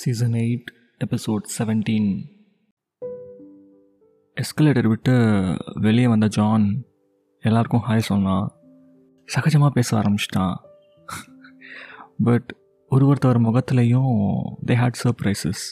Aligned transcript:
Season 0.00 0.32
eight 0.32 0.68
episode 1.04 1.46
seventeen. 1.58 2.10
Escalator 4.36 4.88
விட்டு 4.88 5.14
வெளியே 5.80 6.06
வந்த 6.06 6.26
ஜான் 6.26 6.84
எல்லாருக்கும் 7.40 7.82
ஹாய் 7.88 7.98
சொன்னான் 7.98 8.46
சகஜமாக 9.28 9.68
பேச 9.68 9.88
ஆரம்பிச்சிட்டான். 9.98 10.54
பட் 12.18 12.56
ஒரு 12.88 13.06
ஒருத்தவர் 13.10 13.42
முகத்துலேயும் 13.46 14.14
தே 14.66 14.76
ஹேட் 14.82 15.00
சர்ப்ரைசஸ் 15.02 15.64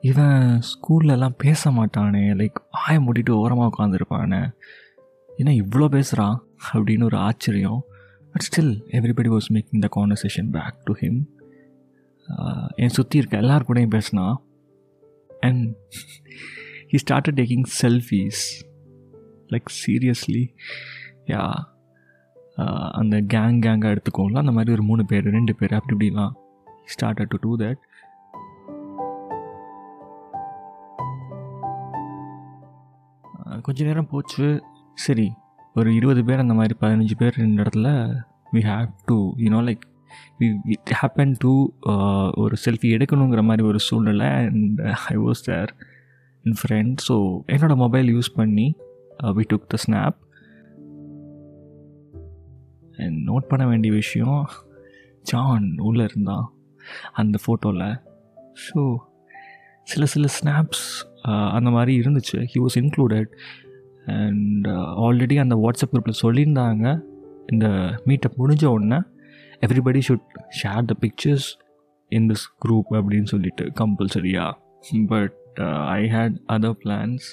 இவன் 0.00 0.60
ஸ்கூல்லலாம் 0.70 1.38
பேச 1.38 1.70
மாட்டானே 1.70 2.24
லைக் 2.42 2.60
ஆய 2.70 3.00
மூடிட்டு 3.00 3.30
ஓரமாக 3.30 3.70
உட்காந்துருப்பானே 3.70 4.42
ஏன்னா 5.38 5.54
இவ்வளோ 5.62 5.88
பேசுகிறான் 5.88 6.38
அப்படின்னு 6.72 7.04
ஒரு 7.04 7.16
ஆச்சரியம். 7.16 7.80
But 8.32 8.46
still 8.48 8.74
everybody 8.98 9.28
was 9.34 9.50
making 9.54 9.84
the 9.86 9.88
conversation 9.96 10.50
back 10.50 10.84
to 10.84 10.92
him 10.92 11.20
என் 12.74 12.88
சுற்றி 12.88 13.18
இருக்க 13.18 13.36
எல்லார் 13.36 13.66
கூடயும் 13.68 13.94
பேசினா 13.94 14.26
and 15.40 15.64
he 16.92 16.98
started 17.04 17.38
taking 17.40 17.66
selfies 17.82 18.42
like 19.52 19.68
seriously 19.80 20.44
யா 21.24 21.42
அந்த 22.92 23.16
கேங் 23.34 23.58
கேங்காக 23.64 23.92
எடுத்துக்கோங்களா 23.94 24.42
அந்த 24.44 24.52
மாதிரி 24.52 24.72
ஒரு 24.72 24.82
மூணு 24.82 25.04
பேர் 25.04 25.30
ரெண்டு 25.36 25.54
பேர் 25.54 25.74
அப்படி 25.74 26.08
இப்படிலாம். 26.08 26.32
ஸ்டார்டட் 26.92 27.30
டு 27.32 27.38
டூ 27.40 27.56
தட் 27.56 27.80
கொஞ்ச 33.62 33.84
நேரம் 33.84 34.08
போச்சு. 34.08 34.62
சரி 34.94 35.32
ஒரு 35.74 35.94
இருபது 35.94 36.24
பேர் 36.24 36.38
அந்த 36.38 36.54
மாதிரி 36.54 36.74
பதினஞ்சு 36.80 37.14
பேர் 37.18 37.36
இந்த 37.38 37.62
இடத்துல 37.62 37.88
we 38.52 38.60
have 38.70 38.88
to 39.04 39.16
you know 39.36 39.60
like 39.68 39.84
it 40.74 40.92
happen 41.00 41.34
to 41.38 41.52
ஒரு 42.34 42.56
செல்ஃபி 42.64 42.90
எடுக்கணுங்கிற 42.96 43.42
மாதிரி 43.42 43.64
ஒரு 43.66 43.80
சூழ்நிலை 43.80 44.30
and 44.44 44.80
I 45.14 45.16
was 45.16 45.42
there 45.44 45.72
in 46.44 46.58
friend 46.62 46.98
so 47.08 47.16
என்னோடய 47.46 47.76
மொபைல் 47.76 48.08
யூஸ் 48.14 48.30
பண்ணி 48.34 48.68
we 49.38 49.44
took 49.52 49.68
the 49.74 49.78
snap 49.84 50.18
and 52.98 53.18
note 53.30 53.50
பண்ண 53.50 53.64
வேண்டிய 53.66 53.92
விஷயம் 53.92 54.40
ஜான் 55.24 55.68
உள்ளே 55.80 56.04
இருந்தான் 56.04 56.46
அந்த 57.12 57.36
ஃபோட்டோவில் 57.44 57.88
ஸோ 58.66 58.80
சில 59.86 60.04
சில 60.12 60.26
ஸ்னாப்ஸ் 60.38 60.86
uh, 61.28 61.48
அந்த 61.56 61.68
மாதிரி 61.70 61.92
இருந்துச்சு. 62.00 62.38
He 62.52 62.58
was 62.64 62.76
included 62.80 63.30
and 64.16 64.66
already 65.04 65.36
அந்த 65.36 65.54
வாட்ஸ்அப் 65.62 65.92
குரூப்பில் 65.92 66.20
சொல்லியிருந்தாங்க. 66.24 66.86
இந்த 67.52 67.66
மீட்டப் 68.08 68.38
முடிஞ்ச 68.40 68.64
உடனே 68.74 68.98
everybody 69.60 70.00
should 70.08 70.28
share 70.62 70.84
the 70.84 70.94
pictures 71.00 71.48
in 72.08 72.28
this 72.30 72.46
group 72.64 72.90
அப்படின்னு 72.90 73.24
சொல்லிட்டு 73.24 73.64
கம்பல்சரியா 73.80 74.46
but 75.06 75.38
I 75.88 76.02
had 76.06 76.36
other 76.48 76.78
plans 76.84 77.26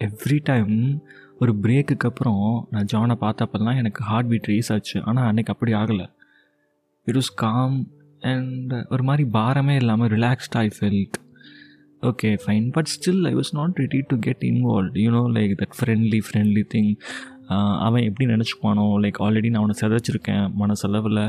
every 0.00 0.38
time 0.42 1.02
ஒரு 1.38 1.52
பிரேக்குக்கு 1.62 2.06
அப்புறம் 2.06 2.68
நான் 2.70 2.88
ஜானை 2.92 3.14
பார்த்தப்பெல்லாம் 3.20 3.76
எனக்கு 3.76 4.04
ஹார்ட் 4.04 4.28
பீட் 4.28 4.44
ரேஸ் 4.44 4.72
ஆச்சு. 4.72 5.02
ஆனால் 5.04 5.34
அன்றைக்கி 5.34 5.52
அப்படி 5.54 5.72
ஆகலை. 5.72 6.06
இட் 7.06 7.16
வாஸ் 7.16 7.32
காம் 7.34 7.76
அண்ட் 8.20 8.72
ஒரு 8.90 9.02
மாதிரி 9.02 9.28
பாரமே 9.32 9.74
இல்லாமல் 9.74 10.08
relaxed 10.08 10.56
I 10.56 10.70
felt 10.78 11.16
okay 12.02 12.38
fine 12.46 12.72
but 12.72 12.90
still 12.94 13.26
I 13.26 13.34
was 13.34 13.52
not 13.52 13.74
ready 13.74 14.00
to 14.08 14.18
get 14.18 14.42
involve 14.42 14.96
you know 15.04 15.22
like 15.36 15.52
that 15.62 15.76
friendly 15.80 16.20
friendly 16.28 16.64
thing 16.74 16.90
அவன் 17.86 18.06
எப்படி 18.08 18.26
நினச்சிக்குவானோ? 18.32 18.84
லைக் 19.04 19.18
ஆல்ரெடி 19.24 19.48
நான் 19.54 19.62
அவனை 19.62 19.76
செதைச்சிருக்கேன். 19.82 20.46
மனசளவில் 20.62 21.22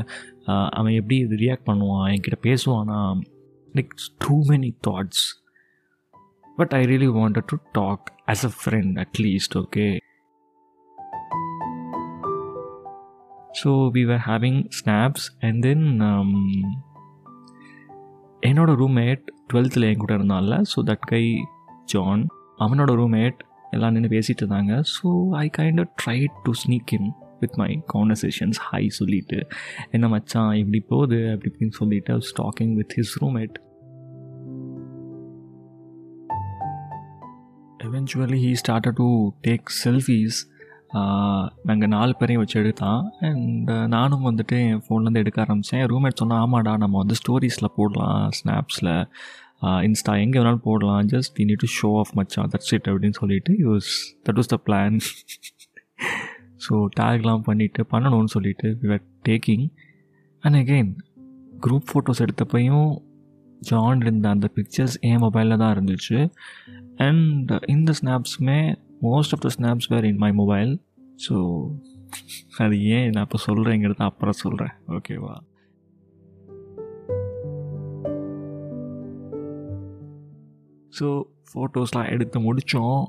அவன் 0.78 0.96
எப்படி 1.00 1.16
இது 1.24 1.36
ரியாக்ட் 1.44 1.68
பண்ணுவான்? 1.70 2.06
என்கிட்ட 2.12 2.38
பேசுவானா? 2.48 3.00
Like 3.76 3.94
too 4.24 4.36
many 4.50 4.70
thoughts 4.88 5.24
but 6.58 6.74
I 6.78 6.82
really 6.92 7.08
wanted 7.20 7.48
to 7.52 7.56
talk 7.78 8.06
as 8.32 8.44
a 8.48 8.52
friend 8.58 8.94
at least 9.04 9.56
okay 9.62 9.86
so 13.60 13.70
we 13.96 14.04
were 14.12 14.24
having 14.30 14.60
snaps 14.78 15.26
and 15.48 15.60
then 15.66 15.84
என்னோட 18.42 18.70
ரூம்மேட் 18.82 19.22
டுவெல்த்தில் 19.50 19.86
என் 19.90 20.02
கூட 20.02 20.12
இருந்தான்ல. 20.18 20.56
ஸோ 20.72 20.78
தட் 20.90 21.06
கை 21.12 21.22
ஜான் 21.92 22.22
அவனோட 22.64 22.90
ரூம்மேட் 23.00 23.40
எல்லாம் 23.76 23.94
நின்று 23.96 24.10
பேசிகிட்டு 24.16 24.42
இருந்தாங்க. 24.42 24.74
So 24.94 25.08
I 25.42 25.46
kind 25.58 25.82
of 25.84 25.92
try 26.02 26.18
to 26.46 26.54
sneak 26.62 26.94
in 26.98 27.10
with 27.42 27.56
my 27.62 27.70
conversations 27.94 28.58
hi 28.68 28.88
சொல்லிட்டு 29.00 29.38
என்ன 29.96 30.08
மச்சான் 30.14 30.52
இப்படி 30.62 30.80
போகுது? 30.92 31.20
அப்படி 31.34 31.50
இப்படின்னு 31.52 31.78
சொல்லிட்டு 31.80 32.12
I 32.64 32.68
with 32.80 32.96
his 32.98 33.14
roommate 33.22 33.56
eventually 37.86 38.38
he 38.44 38.52
started 38.60 38.96
to 39.00 39.08
take 39.46 39.72
selfies 39.84 40.38
நாங்கள் 41.68 41.90
நாலு 41.94 42.12
பேரையும் 42.18 42.42
வச்சு 42.42 42.56
எடுத்தான். 42.60 43.00
அண்ட் 43.28 43.70
நானும் 43.94 44.24
வந்துட்டு 44.26 44.56
என் 44.68 44.82
ஃபோன்லேருந்து 44.84 45.22
எடுக்க 45.22 45.38
ஆரம்பித்தேன் 45.44 45.84
ரூம்மேட் 45.92 46.20
சொன்னால் 46.20 46.42
ஆமாடா 46.44 46.72
நம்ம 46.82 46.96
வந்து 47.02 47.16
ஸ்டோரிஸில் 47.20 47.74
போடலாம் 47.76 48.30
ஸ்னாப்ஸில் 48.38 48.92
இன்ஸ்டா 49.62 50.12
எங்கே 50.24 50.38
வேணாலும் 50.38 50.64
போடலாம். 50.68 51.02
Just 51.12 51.32
we 51.38 51.44
need 51.48 51.62
to 51.64 51.70
show 51.78 51.88
off 52.00 52.12
மச்சான். 52.18 52.50
தட்ஸ் 52.52 52.72
இட் 52.76 52.88
அப்படின்னு 52.90 53.18
சொல்லிட்டு 53.22 53.52
use 53.64 53.90
that 54.26 54.38
was 54.40 54.52
the 54.54 54.58
plan 54.66 54.96
so 56.66 56.74
டேக்லாம் 57.00 57.44
பண்ணிவிட்டு 57.48 57.84
பண்ணணும்னு 57.92 58.32
சொல்லிட்டு 58.36 58.68
we 58.82 58.92
are 58.96 59.04
taking 59.28 59.66
and 60.44 60.58
again 60.62 60.92
group 61.66 61.86
photos 61.90 62.22
எடுத்தப்பையும் 62.26 62.88
John 63.62 64.00
இருந்த 64.00 64.28
அந்த 64.28 64.46
பிக்சர்ஸ் 64.56 64.96
என் 65.10 65.22
மொபைலில் 65.26 65.60
தான் 65.62 65.74
இருந்துச்சு. 65.76 66.18
அண்ட் 67.06 67.50
இந்த 67.74 67.92
ஸ்னாப்ஸுமே 68.00 68.60
most 69.06 69.34
of 69.36 69.44
the 69.46 69.50
snaps 69.56 69.88
were 69.92 70.06
in 70.10 70.22
my 70.24 70.32
mobile 70.40 70.72
so 71.26 71.34
அது 72.64 72.74
ஏன் 72.96 73.08
நான் 73.14 73.26
இப்போ 73.26 73.38
சொல்கிறேங்கிறத 73.46 74.02
அப்புறம் 74.10 74.40
சொல்கிறேன் 74.42 74.74
ஓகேவா 74.96 75.34
ஸோ 80.98 81.06
ஃபோட்டோஸ்லாம் 81.50 82.10
எடுத்து 82.14 82.38
முடித்தோம் 82.46 83.00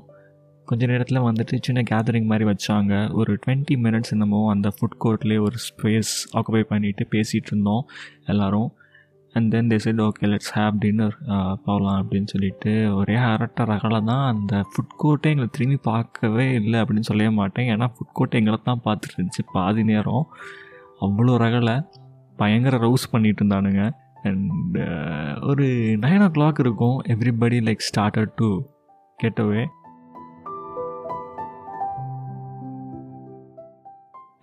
கொஞ்ச 0.68 0.86
நேரத்தில் 0.90 1.26
வந்துட்டு 1.26 1.54
சின்ன 1.66 1.80
கேதரிங் 1.90 2.26
மாதிரி 2.30 2.44
வச்சாங்க. 2.48 2.94
ஒரு 3.18 3.32
டுவெண்ட்டி 3.42 3.74
மினிட்ஸ் 3.84 4.12
என்னமோ 4.14 4.40
அந்த 4.54 4.68
ஃபுட் 4.76 4.98
கோர்ட்லேயே 5.04 5.40
ஒரு 5.46 5.58
ஸ்பேஸ் 5.68 6.12
ஆக்குபை 6.38 6.62
பண்ணிவிட்டு 6.72 7.04
பேசிகிட்டு 7.14 7.50
இருந்தோம் 7.52 7.84
எல்லோரும். 8.32 8.68
And 9.34 9.48
then 9.54 9.70
they 9.70 9.76
said 9.84 10.02
okay 10.06 10.28
let's 10.32 10.52
have 10.56 10.76
dinner 10.82 11.16
போகலாம் 11.66 11.98
அப்படின்னு 12.02 12.28
சொல்லிட்டு 12.34 12.72
ஒரே 13.00 13.16
அரட்ட 13.30 13.66
ரகலை 13.72 14.00
தான் 14.10 14.24
அந்த 14.32 14.54
ஃபுட் 14.70 14.94
கோர்ட்டே 15.02 15.32
எங்களை 15.32 15.48
திரும்பி 15.56 15.78
பார்க்கவே 15.90 16.46
இல்லை 16.60 16.78
அப்படின்னு 16.82 17.08
சொல்லவே 17.10 17.32
மாட்டேன். 17.40 17.68
ஏன்னா 17.74 17.88
ஃபுட் 17.94 18.14
கோர்ட்டை 18.18 18.40
எங்களை 18.42 18.58
தான் 18.70 18.84
பார்த்துட்டு 18.86 19.16
இருந்துச்சு 19.18 19.44
பாதி 19.54 19.84
நேரம். 19.92 20.26
அவ்வளோ 21.06 21.34
ரகலை. 21.44 21.76
பயங்கர 22.42 22.76
ரவுஸ் 22.86 23.10
பண்ணிகிட்டு 23.12 23.42
இருந்தானுங்க. 23.42 23.84
அண்ட் 24.22 24.76
uh, 24.78 25.32
ஒரு 25.42 25.66
நைன் 26.04 26.24
ஓ 26.24 26.28
கிளாக் 26.36 26.60
இருக்கும் 26.64 26.96
everybody 27.14 27.58
like 27.68 27.84
started 27.88 28.32
to 28.34 28.48
get away 29.18 29.62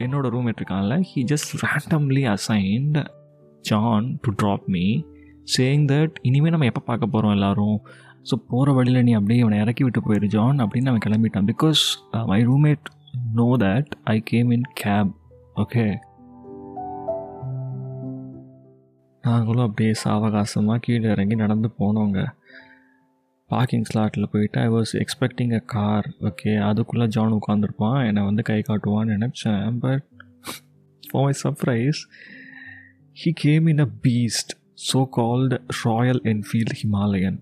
என்னோட 0.05 0.29
ரூம்மேட் 0.33 0.59
இருக்கான்ல 0.61 0.95
he 1.09 1.19
just 1.31 1.51
randomly 1.63 2.23
assigned 2.27 2.97
John 3.65 4.07
to 4.23 4.31
drop 4.41 4.65
me 4.67 4.85
saying 5.47 5.85
that 5.91 6.15
இனிமேல் 6.21 6.53
நம்ம 6.53 6.67
எப்போ 6.71 6.83
பார்க்க 6.85 7.13
போகிறோம் 7.13 7.35
எல்லோரும்? 7.37 7.77
ஸோ 8.29 8.35
போகிற 8.49 8.69
வழியில் 8.71 9.05
நீ 9.07 9.11
அப்படியே 9.13 9.41
அவனை 9.41 9.57
இறக்கி 9.63 9.83
விட்டு 9.83 10.01
போயிரு 10.01 10.27
ஜான் 10.27 10.59
அப்படின்னு 10.63 10.91
அவன் 10.91 11.05
கிளம்பிட்டான். 11.05 11.49
Because 11.51 11.81
my 12.31 12.39
roommate 12.43 12.87
know 13.39 13.49
that 13.65 13.91
I 14.13 14.17
came 14.31 14.51
in 14.51 14.67
cab 14.83 15.11
okay 15.55 15.85
நாங்களும் 19.25 19.65
அப்படியே 19.65 19.93
சாவகாசமாக 20.03 20.77
கீழே 20.77 21.09
இறங்கி 21.09 21.35
நடந்து 21.35 21.69
போனோங்க. 21.79 22.19
பார்க்கிங் 23.49 23.85
ஸ்லாட்டில் 23.89 24.31
போயிட்டு 24.31 24.59
I 24.59 24.69
was 24.69 24.91
expecting 24.93 25.53
a 25.55 25.61
car 25.65 26.07
okay 26.21 26.57
அதுக்குள்ளே 26.59 27.07
ஜான் 27.07 27.35
உட்காந்துருப்பான் 27.37 28.05
என்னை 28.07 28.23
வந்து 28.23 28.41
கை 28.41 28.63
காட்டுவான்னு 28.67 29.15
நினச்சேன் 29.15 29.77
but 29.79 30.05
for 31.03 31.23
my 31.23 31.33
surprise 31.43 32.01
he 33.17 33.31
came 33.35 33.67
in 33.67 33.79
a 33.79 33.89
beast 34.03 34.53
so 34.93 35.01
called 35.09 35.61
Royal 35.85 36.21
Enfield 36.23 36.75
Himalayan 36.83 37.37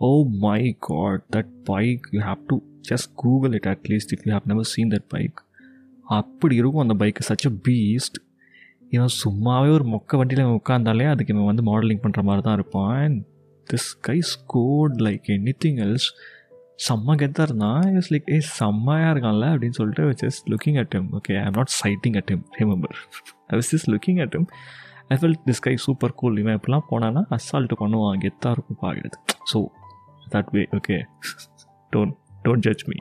oh 0.00 0.12
my 0.40 0.76
God 0.80 1.22
that 1.36 1.52
bike 1.64 2.08
you 2.10 2.20
have 2.20 2.42
to 2.46 2.58
just 2.90 3.10
Google 3.14 3.52
it 3.52 3.68
at least 3.68 4.14
if 4.16 4.24
you 4.24 4.32
have 4.32 4.46
never 4.46 4.64
seen 4.64 4.90
that 4.90 5.08
bike 5.08 5.38
அப்படி 6.06 6.56
இருக்கும் 6.56 6.84
அந்த 6.88 6.96
bike 7.04 7.22
such 7.28 7.46
a 7.46 7.54
beast 7.68 8.18
இவன் 8.94 9.14
சும்மாவே 9.22 9.68
ஒரு 9.76 9.84
மொக்க 9.92 10.16
வண்டியில் 10.20 10.52
உட்காந்தாலே 10.58 11.06
அதுக்கு 11.12 11.34
இவன் 11.34 11.48
வந்து 11.50 11.64
மாடலிங் 11.68 12.02
பண்ணுற 12.04 12.22
மாதிரி 12.28 12.42
தான் 12.46 12.56
இருப்பான். 12.58 12.94
And 13.04 13.18
this 13.66 13.90
guy 14.08 14.16
scored 14.32 14.96
like 15.06 15.28
any 15.36 15.52
thing 15.64 15.78
else 15.86 16.08
செம்ம 16.86 17.14
கெத்தாக 17.20 17.46
இருந்தான் 17.48 17.84
இஸ் 17.98 18.10
லைக் 18.12 18.30
ஏ 18.34 18.38
செம்மையாக 18.58 19.12
இருக்கான்ல 19.14 19.48
அப்படின்னு 19.54 19.76
சொல்லிட்டு 19.78 20.04
just 20.22 20.44
looking 20.52 20.78
at 20.82 20.94
him 20.96 21.08
okay 21.18 21.34
I 21.40 21.44
am 21.50 21.58
not 21.58 21.72
sighting 21.82 22.16
at 22.20 22.30
him 22.32 22.44
remember 22.60 22.96
I 23.50 23.58
was 23.58 23.70
just 23.74 23.90
looking 23.94 24.20
at 24.24 24.34
him 24.38 24.48
I 25.08 25.18
fell 25.20 25.38
this 25.46 25.62
guy 25.66 25.74
super 25.86 26.14
cool 26.14 26.40
இவன் 26.42 26.56
இப்படிலாம் 26.58 26.86
போனான்னா 26.90 27.22
அசால்ட்டு 27.36 27.78
பண்ணுவான். 27.82 28.20
கெத்தாக 28.24 28.54
இருக்கும் 28.56 28.80
பார்க்குறது 28.82 29.18
so 29.52 29.60
that 30.34 30.50
way 30.56 30.64
okay 30.78 30.98
don't 31.92 32.14
don't 32.44 32.64
judge 32.66 32.84
me 32.90 32.98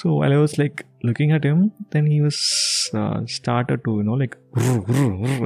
so 0.00 0.08
I 0.26 0.36
was 0.42 0.52
like 0.60 0.78
looking 1.06 1.32
at 1.36 1.44
him 1.48 1.58
then 1.92 2.06
he 2.12 2.18
was 2.26 2.38
uh, 3.00 3.16
started 3.38 3.78
to 3.86 3.92
you 3.98 4.04
know 4.08 4.16
like 4.22 4.36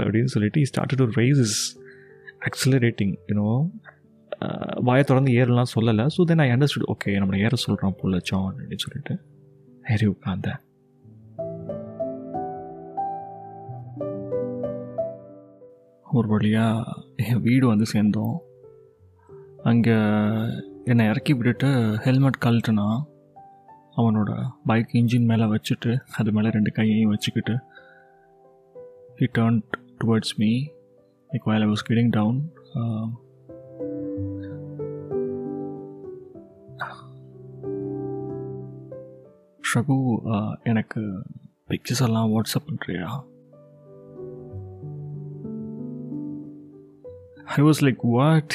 அப்படின்னு 0.02 0.32
சொல்லிட்டு 0.34 0.60
he 0.62 0.66
started 0.72 0.98
to 1.02 1.06
raise 1.20 1.38
his 1.44 1.54
accelerating 2.48 3.12
you 3.30 3.36
know 3.38 3.52
uh, 4.44 4.74
வாயை 4.88 5.04
திறந்து 5.10 5.32
ஏறலாம் 5.40 5.72
சொல்லலை. 5.74 6.04
So 6.16 6.24
then 6.30 6.42
I 6.44 6.48
understood 6.54 6.86
okay 6.94 7.14
நம்மளை 7.22 7.40
ஏற 7.46 7.56
சொல்கிறான் 7.64 7.96
போல 8.00 8.20
ஜான் 8.30 8.54
அப்படின்னு 8.60 8.84
சொல்லிட்டு 8.86 9.16
ஏறி 9.94 10.08
உட்காந்தேன் 10.14 10.60
ஒரு 16.18 16.28
வழியாக 16.32 16.92
என் 17.28 17.42
வீடு 17.46 17.64
வந்து 17.70 17.86
சேர்ந்தோம். 17.92 18.36
அங்கே 19.70 19.96
என்னை 20.90 21.04
இறக்கி 21.12 21.32
விட்டுட்டு 21.38 21.68
ஹெல்மெட் 22.04 22.40
கழட்டுனா 22.44 22.86
அவனோட 23.96 24.30
பைக் 24.66 24.92
இன்ஜின் 24.92 25.26
மேலே 25.26 25.46
வச்சுட்டு 25.46 25.92
அது 26.16 26.32
மேலே 26.32 26.50
ரெண்டு 26.50 26.70
கையையும் 26.72 27.12
வச்சுக்கிட்டு 27.14 27.54
he 29.18 29.26
turn 29.38 29.58
towards 29.98 30.34
me 30.38 30.50
like 31.30 31.46
while 31.50 31.64
I 31.66 31.68
was 31.68 31.86
getting 31.88 32.10
down 32.10 32.40
ஷகு 39.64 39.96
um, 39.98 40.26
uh, 40.34 40.50
எனக்கு 40.64 41.02
பிக்சர்ஸ் 41.68 42.02
எல்லாம் 42.06 42.32
வாட்ஸ்அப் 42.32 42.68
பண்ணுறியா 42.68 43.08
ஐ 47.54 47.62
வாஸ் 47.64 47.80
லைக் 47.82 48.02
வாட் 48.10 48.54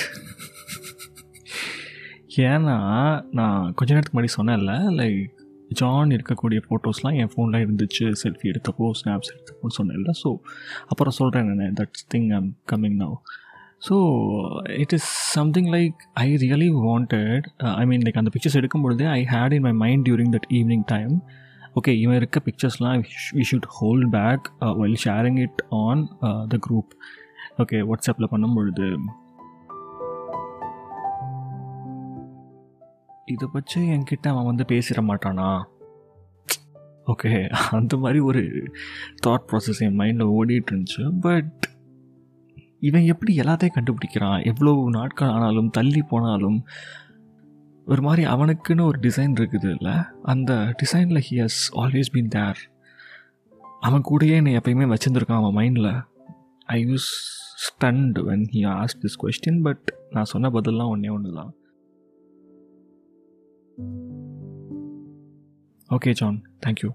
ஏன்னா 2.45 2.77
நான் 3.31 3.73
கொஞ்ச 3.75 3.89
நேரத்துக்கு 3.93 4.17
முன்னாடி 4.17 4.33
சொன்னேன்ல 4.35 4.73
லைக் 4.95 5.21
ஜான் 5.79 6.11
இருக்கக்கூடிய 6.11 6.59
ஃபோட்டோஸ்லாம் 6.65 7.17
என் 7.21 7.31
ஃபோனில் 7.33 7.63
இருந்துச்சு 7.63 8.05
செல்ஃபி 8.21 8.47
எடுத்தப்போ 8.51 8.87
ஸ்னாப்ஸ் 8.99 9.31
எடுத்தப்போன்னு 9.33 9.77
சொன்னேன்ல 9.79 10.13
ஸோ 10.21 10.29
அப்புறம் 10.87 11.15
சொல்கிறேன் 11.19 11.49
நான் 11.51 11.75
that's 11.79 12.07
thing 12.07 12.29
I'm 12.31 12.49
coming 12.71 12.97
now 12.97 13.15
so 13.87 13.95
it 14.77 14.93
is 14.93 15.09
something 15.35 15.69
like 15.69 15.99
I 16.19 16.27
really 16.37 16.69
wanted 16.87 17.45
I 17.75 17.85
mean 17.85 18.03
like 18.05 18.17
அந்த 18.17 18.31
பிக்சர்ஸ் 18.33 18.59
எடுக்கும் 18.61 18.83
பொழுதே 18.83 19.07
I 19.11 19.21
had 19.31 19.55
in 19.57 19.65
my 19.67 19.73
mind 19.83 20.05
during 20.07 20.33
that 20.33 20.49
evening 20.51 20.85
time 20.87 21.13
okay 21.75 21.93
இவன் 21.99 22.15
இருக்க 22.15 22.39
பிக்சர்ஸ்லாம் 22.45 23.01
we 23.37 23.43
should 23.43 23.69
hold 23.77 24.09
back 24.11 24.45
well 24.79 24.99
sharing 25.05 25.39
it 25.39 25.61
on 25.79 26.03
the 26.49 26.57
group 26.67 26.93
okay 27.59 27.79
வாட்ஸ்அப்பில் 27.89 28.31
பண்ணும் 28.31 28.55
பொழுது 28.55 28.87
இதை 33.33 33.47
பற்றி 33.51 33.79
என்கிட்ட 33.89 34.27
அவன் 34.27 34.45
வந்து 34.45 34.65
பேசிட 34.67 34.99
மாட்டானா? 35.09 35.49
ஓகே 37.07 37.31
அந்த 37.71 37.97
மாதிரி 37.97 38.19
ஒரு 38.19 38.41
தாட் 39.25 39.45
ப்ராசஸ் 39.49 39.79
என் 39.79 39.99
மைண்டில் 39.99 40.33
ஓடிட்டு 40.37 40.71
இருந்துச்சு. 40.71 41.03
பட் 41.19 41.65
இவன் 42.79 43.05
எப்படி 43.05 43.31
எல்லாத்தையும் 43.39 43.75
கண்டுபிடிக்கிறான்? 43.75 44.39
எவ்வளோ 44.45 44.73
நாட்கள் 44.89 45.29
ஆனாலும் 45.29 45.69
தள்ளி 45.69 46.01
போனாலும் 46.01 46.59
ஒரு 47.85 48.01
மாதிரி 48.01 48.23
அவனுக்குன்னு 48.25 48.83
ஒரு 48.83 48.99
டிசைன் 49.01 49.33
இருக்குது 49.39 49.69
இல்லை? 49.77 49.95
அந்த 50.23 50.51
டிசைனில் 50.81 51.23
he 51.29 51.37
has 51.43 51.61
always 51.75 52.13
been 52.13 52.33
there 52.37 52.59
அவன் 53.79 54.05
கூடயே 54.09 54.35
என்னை 54.35 54.57
எப்பயுமே 54.57 54.87
வச்சுருந்துருக்கான் 54.91 55.41
அவன் 55.41 55.57
மைண்டில் 55.59 55.91
I 56.65 56.77
use 56.85 57.09
stunned 57.67 58.19
when 58.19 58.45
he 58.53 58.61
ask 58.73 59.01
this 59.01 59.19
question 59.23 59.61
but 59.61 59.85
நான் 60.09 60.31
சொன்ன 60.33 60.49
பதிலாம் 60.49 60.87
ஒன்றே 60.87 61.09
ஒன்று 61.09 61.31
தான் 61.33 61.51
Okay, 65.91 66.13
John. 66.13 66.43
Thank 66.61 66.83
you. 66.83 66.93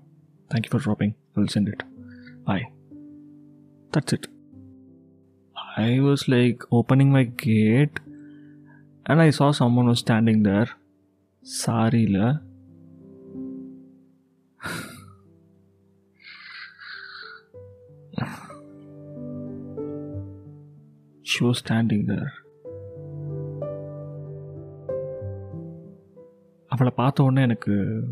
Thank 0.51 0.67
you 0.67 0.71
for 0.71 0.79
dropping. 0.79 1.17
I 1.37 1.41
will 1.41 1.49
send 1.49 1.69
it. 1.69 1.83
Bye. 2.45 2.69
That's 3.93 4.13
it. 4.13 4.29
I 5.77 5.99
was 6.01 6.29
like 6.29 6.63
opening 6.71 7.11
my 7.11 7.25
gate 7.25 7.99
and 9.07 9.21
I 9.21 9.31
saw 9.31 9.51
someone 9.51 9.89
was 9.89 9.99
standing 9.99 10.45
there. 10.45 10.69
Sorry, 11.43 12.07
la. 12.07 12.35
she 21.23 21.43
was 21.43 21.59
standing 21.59 22.07
there. 22.07 22.35
அவளை 26.75 26.93
பார்த்த 26.97 27.23
உடனே 27.23 27.43
எனக்கு 27.43 28.05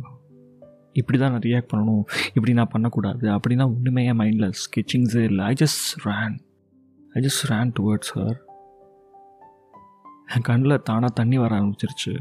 இப்படி 0.92 1.18
தான் 1.18 1.30
நான் 1.30 1.38
react 1.38 1.68
பண்ணணும். 1.74 2.02
இப்படி 2.28 2.52
நான் 2.52 2.68
பண்ணக்கூடாது. 2.68 3.28
அப்படின்னா 3.28 3.66
ஒன்றுமே 3.66 4.06
என் 4.06 4.18
மைண்டில் 4.18 4.52
ஸ்கெச்சிங்ஸே 4.62 5.22
இல்லை. 5.22 5.44
I 5.44 5.54
just 5.60 6.04
ran 6.04 6.38
I 7.14 7.22
just 7.22 7.48
ran 7.48 7.72
towards 7.80 8.12
her 8.14 8.38
என் 10.34 10.40
கண்ணில் 10.42 10.82
தானாக 10.82 11.12
தண்ணி 11.12 11.38
வர 11.38 11.56
ஆரம்பிச்சிருச்சு. 11.56 12.18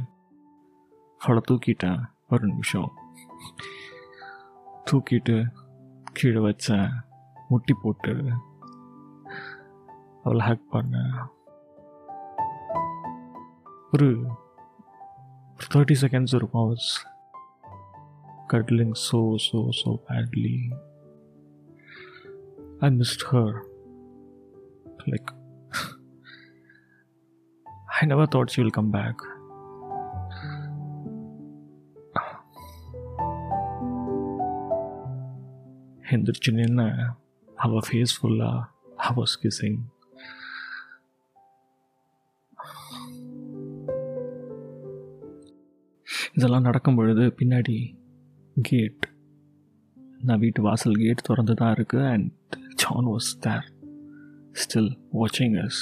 அவளை 1.17 1.41
தூக்கிட்டேன். 1.51 1.99
ஒரு 2.29 2.47
நிமிஷம். 2.47 2.91
தூக்கிட்டு 4.91 5.45
கீழே 6.03 6.39
வச்சேன். 6.39 6.89
முட்டி 7.49 7.73
போட்டு 7.81 8.29
அவளை 10.23 10.47
ஹேக் 10.47 10.73
பண்ணேன். 10.73 11.25
ஒரு 13.93 14.27
30 15.63 15.95
seconds 15.95 16.33
or 16.33 16.43
I 16.43 16.47
was 16.53 17.05
cuddling 18.49 18.95
so, 18.95 19.37
so, 19.37 19.71
so 19.71 20.01
badly. 20.09 20.71
I 22.81 22.89
missed 22.89 23.23
her. 23.31 23.63
Like, 25.07 25.29
I 28.01 28.05
never 28.05 28.27
thought 28.27 28.51
she 28.51 28.63
will 28.63 28.71
come 28.71 28.91
back. 28.91 29.15
ಹಿಂದ್ರ 36.11 36.33
ಚಿನ್ನೆಯನ್ನ 36.45 36.83
ಅವರ 37.65 37.81
ಫೇಸ್ 37.89 38.13
ಫುಲ್ಲ 38.21 38.43
I 39.03 39.11
was 39.17 39.31
kissing. 39.43 39.75
இதெல்லாம் 46.41 46.67
நடக்கும் 46.67 46.95
பொழுது 46.95 47.23
பின்னாடி 47.39 47.75
கேட் 48.55 49.03
நான் 50.21 50.39
வீட்டு 50.39 50.61
வாசல் 50.61 50.95
கேட் 50.95 51.25
திறந்து 51.27 51.53
தான் 51.53 51.73
இருக்குது 51.75 52.07
and 52.11 52.29
John 52.75 53.09
was 53.11 53.29
there 53.39 53.65
still 54.53 54.89
வாட்சிங் 55.13 55.57
as 55.65 55.81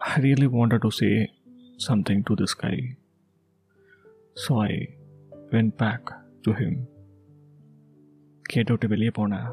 I 0.00 0.20
really 0.20 0.48
wanted 0.48 0.82
to 0.82 0.90
say 0.90 1.12
something 1.78 2.24
to 2.24 2.36
this 2.36 2.54
guy. 2.54 2.76
So 4.36 4.60
I 4.60 4.72
went 5.52 5.76
back 5.76 6.02
to 6.44 6.52
him. 6.52 6.74
கேட்ட 8.44 8.70
விட்டு 8.72 8.88
வெளியே 8.88 9.12
போனேன் 9.16 9.50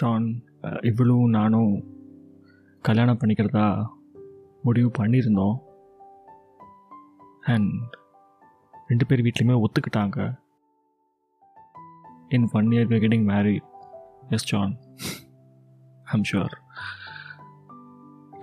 ஜான் 0.00 0.26
இவ்வளவும் 0.80 1.34
நானும் 1.38 1.72
கல்யாணம் 2.84 3.18
பண்ணிக்கிறதா 3.20 3.66
முடிவு 4.66 4.90
பண்ணியிருந்தோம். 4.98 5.56
அண்ட் 7.52 7.74
ரெண்டு 8.88 9.06
பேர் 9.06 9.24
வீட்லேயுமே 9.26 9.56
ஒத்துக்கிட்டாங்க. 9.64 10.18
In 12.36 12.48
one 12.58 12.70
year 12.74 12.90
we 12.92 12.98
getting 13.04 13.26
married 13.32 13.68
yes 14.36 14.48
John 14.50 14.74
I'm 16.14 16.26
sure 16.30 16.54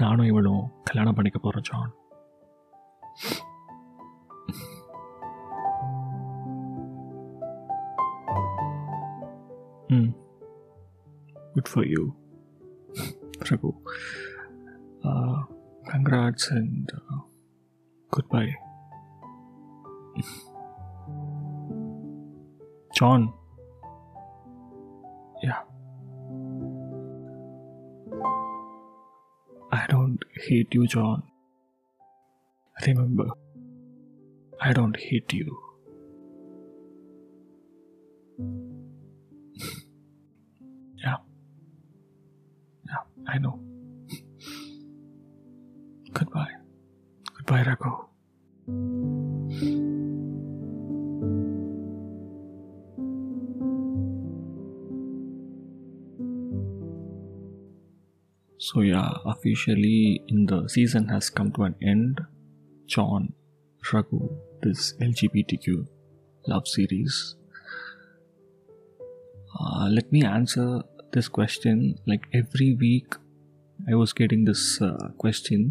நானும் 0.03 0.29
இவளும் 0.31 0.63
கல்யாணம் 0.89 1.17
பண்ணிக்க 1.17 1.39
போகிறோம் 1.39 1.67
John 1.69 1.91
good 11.53 11.67
for 11.67 11.85
you, 11.85 12.15
Raghu. 13.49 13.73
Uh, 15.03 15.43
congrats 15.89 16.49
and 16.49 16.91
uh, 16.93 17.17
goodbye. 18.11 18.55
John. 22.95 23.33
Yeah. 25.41 25.61
I 29.71 29.85
don't 29.89 30.19
hate 30.35 30.73
you, 30.73 30.85
John. 30.87 31.23
Remember, 32.85 33.29
I 34.59 34.73
don't 34.73 34.97
hate 34.97 35.33
you. 35.33 35.57
I 43.31 43.37
know. 43.37 43.59
Goodbye. 46.11 46.51
Goodbye, 47.37 47.63
Raghu. 47.63 47.91
So 58.57 58.81
yeah, 58.81 59.09
officially 59.25 60.21
in 60.27 60.45
the 60.47 60.67
season 60.67 61.07
has 61.07 61.29
come 61.29 61.53
to 61.53 61.63
an 61.63 61.75
end. 61.81 62.19
John, 62.85 63.33
Raghu, 63.93 64.29
this 64.61 64.93
LGBTQ 65.01 65.87
love 66.47 66.67
series. 66.67 67.35
Uh, 69.57 69.87
let 69.89 70.11
me 70.11 70.23
answer 70.23 70.83
this 71.13 71.27
question. 71.29 71.77
Like 72.05 72.23
every 72.33 72.69
week, 72.75 73.15
I 73.79 73.93
was 73.93 74.13
getting 74.13 74.45
this 74.45 74.63
uh, 74.81 74.95
question. 75.17 75.61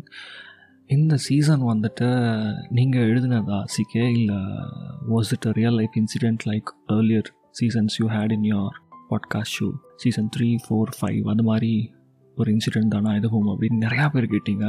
இந்த 0.90 1.14
season 1.24 1.64
வந்துட்டு 1.64 2.06
நீங்கள் 2.70 3.08
எழுதினதா 3.10 3.58
சிக்கே 3.74 4.06
இல்லை 4.12 4.38
was 5.10 5.28
it 5.32 5.46
a 5.46 5.52
real 5.52 5.76
life 5.80 5.94
incident 6.00 6.44
like 6.48 6.70
earlier 6.94 7.28
seasons 7.60 7.96
you 8.00 8.06
had 8.08 8.32
in 8.32 8.46
your 8.50 8.74
podcast 9.10 9.54
show 9.58 9.68
season 9.96 10.30
three 10.36 10.48
four 10.64 10.90
five 10.98 11.30
அந்த 11.32 11.42
மாதிரி 11.42 11.72
ஒரு 12.36 12.50
incident 12.56 12.94
தானா 12.94 13.12
எதுவும் 13.20 13.48
அப்படின்னு 13.52 13.78
நிறையா 13.86 14.06
பேர் 14.14 14.32
கேட்டீங்க 14.34 14.66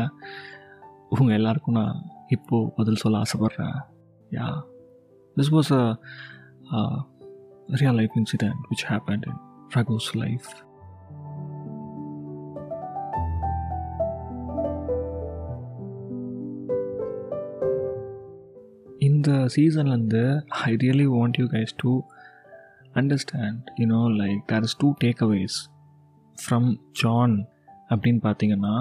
உங்கள் 1.10 1.38
எல்லாருக்கும் 1.40 1.80
நான் 1.82 1.98
இப்போது 2.30 2.72
பதில் 2.78 3.02
சொல்ல 3.04 3.24
ஆசைப்பட்றேன் 3.26 3.78
yeah 4.32 4.48
this 5.38 5.54
was 5.58 5.72
a 5.80 5.84
real 7.82 8.00
life 8.02 8.18
incident 8.22 8.62
which 8.72 8.86
happen 8.92 9.26
in 9.32 9.40
Raghu's 9.76 10.10
life 10.16 10.50
இந்த 19.02 19.30
சீசன்லேருந்து 19.56 20.24
I 20.62 20.72
really 20.76 21.08
want 21.16 21.38
you 21.40 21.46
guys 21.48 21.74
to 21.78 21.92
understand 22.96 23.70
you know 23.78 24.02
like 24.22 24.42
there 24.48 24.64
is 24.64 24.78
two 24.82 24.90
takeaways 25.28 25.58
from 26.38 26.70
John 27.04 27.36
அப்படின்னு 27.90 28.22
பார்த்தீங்கன்னா 28.24 28.76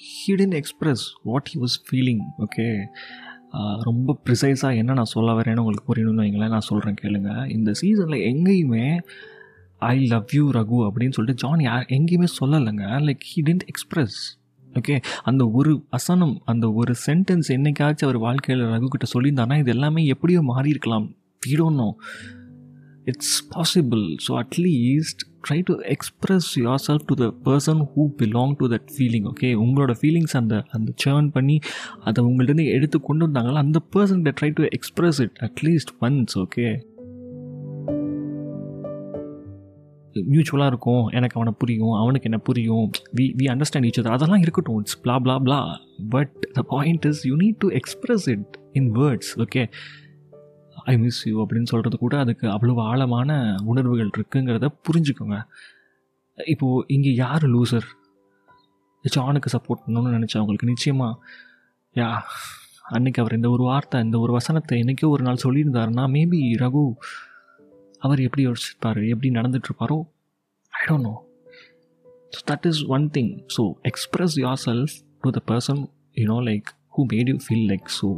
hidden 0.00 0.54
express 0.54 1.04
what 1.24 1.50
he 1.52 1.58
was 1.58 1.76
feeling 1.86 2.24
okay 2.38 2.68
ரொம்ப 3.80 4.16
ப்ரிசைஸாக 4.24 4.76
என்ன 4.76 4.92
நான் 4.92 5.12
சொல்ல 5.14 5.32
வரேன்னு 5.32 5.62
உங்களுக்கு 5.62 5.88
புரியணும்னு 5.90 6.24
வைங்களேன். 6.24 6.54
நான் 6.56 6.68
சொல்கிறேன் 6.70 6.98
கேளுங்க. 7.02 7.48
இந்த 7.50 7.72
சீசனில் 7.72 8.24
எங்கேயுமே 8.32 8.98
ஐ 9.78 10.06
லவ் 10.06 10.24
யூ 10.32 10.50
ரகு 10.50 10.78
அப்படின்னு 10.86 11.16
சொல்லிட்டு 11.18 11.48
ஜான் 11.48 11.60
யார் 11.60 11.86
எங்கேயுமே 11.88 12.28
சொல்லலைங்க. 12.40 12.86
Like 13.08 13.24
he 13.30 13.42
didn't 13.48 13.66
express 13.72 14.18
okay 14.74 15.02
அந்த 15.22 15.50
ஒரு 15.50 15.84
அசனம் 15.90 16.34
அந்த 16.44 16.72
ஒரு 16.72 16.94
சென்டென்ஸ் 17.06 17.48
என்னைக்காச்சும் 17.48 18.08
அவர் 18.08 18.18
வாழ்க்கையில் 18.18 18.64
ரகு 18.64 18.86
கிட்ட 18.86 19.06
சொல்லியிருந்தாருன்னா 19.14 19.58
இது 19.58 19.70
எல்லாமே 19.70 20.06
எப்படியோ 20.06 20.42
மாறி 20.42 20.68
இருக்கலாம் 20.68 21.06
வீடோன்னோ 21.46 21.88
it's 23.06 23.34
possible 23.54 24.04
so 24.26 24.32
at least 24.42 25.22
try 25.48 25.58
to 25.62 25.74
express 25.94 26.48
yourself 26.86 27.06
to 27.06 27.14
the 27.14 27.26
person 27.44 27.82
who 27.92 28.04
belong 28.20 28.54
to 28.58 28.66
that 28.74 28.88
feeling 28.96 29.26
okay 29.32 29.50
உங்களோட 29.64 29.94
ஃபீலிங்ஸ் 30.00 30.36
அந்த 30.36 30.56
அந்த 30.70 30.92
சேர்ன் 31.04 31.28
பண்ணி 31.28 31.56
அதை 32.04 32.24
உங்கள்கிட்ட 32.24 32.64
எடுத்து 32.72 33.00
கொண்டு 33.00 33.26
வந்தாங்களோ 33.28 33.62
அந்த 33.66 33.80
பர்சன்கிட்ட 33.94 34.34
try 34.40 34.50
to 34.50 34.64
express 34.78 35.20
it 35.20 35.36
at least 35.48 35.92
once 36.00 36.36
okay 36.38 36.66
மியூச்சுவலாக 40.32 40.70
இருக்கும். 40.72 41.04
எனக்கு 41.08 41.36
அவனை 41.36 41.52
புரியும் 41.58 41.92
அவனுக்கு 41.92 42.28
என்ன 42.30 42.38
புரியும். 42.38 42.86
We 43.16 43.24
we 43.38 43.46
understand 43.52 43.86
each 43.88 44.00
other 44.02 44.16
அதெல்லாம் 44.16 44.40
இருக்கட்டும். 44.40 44.78
It's 44.78 44.98
blah 45.04 45.16
blah 45.24 45.36
blah 45.46 45.60
but 46.08 46.34
the 46.52 46.62
point 46.62 47.04
is 47.04 47.22
you 47.26 47.36
need 47.36 47.58
to 47.58 47.70
express 47.80 48.26
it 48.34 48.58
in 48.72 48.90
words 48.92 49.32
okay 49.38 49.64
I 50.86 50.94
miss 50.98 51.20
you 51.28 51.36
அப்படின்னு 51.42 51.70
சொல்கிறது 51.70 51.98
கூட 51.98 52.18
அதுக்கு 52.18 52.46
அவ்வளோ 52.46 52.74
ஆழமான 52.84 53.30
உணர்வுகள் 53.64 54.10
இருக்குங்கிறத 54.16 54.66
புரிஞ்சுக்கோங்க. 54.86 55.38
இப்போது 56.38 56.84
இங்கே 56.88 57.14
யார் 57.14 57.44
லூசர் 57.46 57.88
ஜானுக்கு 59.04 59.48
சப்போர்ட் 59.52 59.82
பண்ணணும்னு 59.84 60.16
நினச்சவங்களுக்கு 60.16 60.70
நிச்சயமாக 60.70 61.14
யா 61.96 62.08
அன்னைக்கு 62.88 63.22
அவர் 63.22 63.34
இந்த 63.34 63.48
ஒரு 63.50 63.62
வார்த்தை 63.62 64.00
இந்த 64.00 64.18
ஒரு 64.18 64.32
வசனத்தை 64.32 64.76
என்றைக்கோ 64.82 65.08
ஒரு 65.08 65.22
நாள் 65.22 65.44
சொல்லியிருந்தாருன்னா 65.44 66.04
மேபி 66.14 66.40
ரகு 66.56 66.82
அவர் 68.02 68.20
எப்படி 68.20 68.42
யோசிச்சிருப்பார் 68.46 69.00
எப்படி 69.08 69.30
நடந்துட்டுருப்பாரோ 69.30 69.98
I 70.72 70.82
don't 70.88 71.06
know 71.06 71.14
so 72.32 72.40
that 72.50 72.66
is 72.66 72.82
one 72.88 73.06
thing 73.14 73.32
so 73.56 73.62
express 73.82 74.36
yourself 74.64 74.94
to 75.20 75.30
the 75.30 75.42
person 75.46 75.82
you know 76.16 76.38
like 76.50 76.68
who 76.94 77.04
made 77.14 77.28
you 77.28 77.38
feel 77.46 77.66
like 77.72 77.88
so 78.00 78.10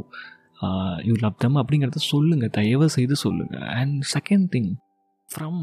you 1.03 1.13
love 1.19 1.37
them 1.37 1.57
அப்படிங்கிறத 1.57 2.01
சொல்லுங்கள் 2.05 2.49
தயவு 2.49 2.87
செய்து 2.89 3.15
சொல்லுங்கள் 3.15 3.65
and 3.75 3.97
second 4.15 4.47
thing 4.51 4.71
from 5.29 5.61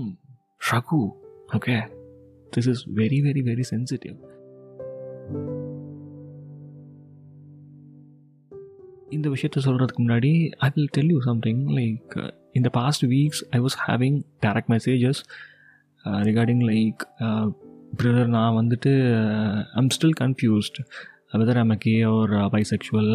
Raghu 0.73 1.03
okay 1.57 1.77
this 2.53 2.69
is 2.69 2.83
very 2.95 3.19
very 3.23 3.43
very 3.43 3.65
sensitive 3.71 4.17
இந்த 9.11 9.27
விஷயத்த 9.29 9.59
சொல்கிறதுக்கு 9.65 10.03
முன்னாடி 10.05 10.31
I 10.59 10.69
will 10.75 10.91
tell 10.93 11.11
you 11.11 11.21
something 11.21 11.61
like 11.71 12.15
இந்த 12.53 12.69
past 12.69 13.05
weeks 13.07 13.43
I 13.51 13.61
was 13.61 13.77
having 13.87 14.19
direct 14.41 14.71
messages 14.71 15.21
regarding 16.23 16.65
like 16.65 17.03
brother 17.97 18.33
நான் 18.37 18.57
வந்துட்டு 18.57 18.93
I'm 19.75 19.93
still 19.97 20.17
confused 20.21 20.79
whether 21.33 21.61
I'm 21.63 21.75
gay 21.79 21.95
or 22.03 22.33
bisexual 22.55 23.11